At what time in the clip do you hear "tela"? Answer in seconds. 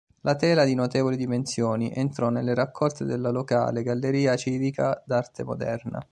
0.35-0.63